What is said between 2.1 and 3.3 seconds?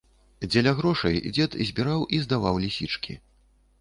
і здаваў лісічкі.